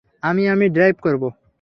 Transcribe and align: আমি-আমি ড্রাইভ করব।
আমি-আমি 0.23 0.67
ড্রাইভ 0.69 0.95
করব। 1.01 1.23